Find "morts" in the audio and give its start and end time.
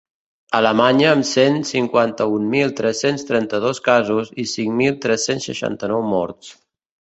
6.19-6.55